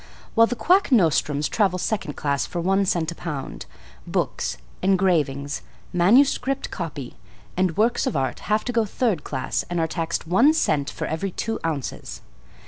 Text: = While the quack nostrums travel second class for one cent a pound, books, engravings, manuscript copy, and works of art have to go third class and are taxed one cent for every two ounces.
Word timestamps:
= 0.19 0.33
While 0.33 0.47
the 0.47 0.55
quack 0.55 0.91
nostrums 0.91 1.47
travel 1.47 1.77
second 1.77 2.13
class 2.13 2.47
for 2.47 2.59
one 2.59 2.85
cent 2.87 3.11
a 3.11 3.15
pound, 3.15 3.67
books, 4.07 4.57
engravings, 4.81 5.61
manuscript 5.93 6.71
copy, 6.71 7.17
and 7.55 7.77
works 7.77 8.07
of 8.07 8.17
art 8.17 8.39
have 8.49 8.65
to 8.65 8.73
go 8.73 8.83
third 8.83 9.23
class 9.23 9.63
and 9.69 9.79
are 9.79 9.85
taxed 9.85 10.25
one 10.25 10.55
cent 10.55 10.89
for 10.89 11.05
every 11.05 11.29
two 11.29 11.59
ounces. 11.63 12.21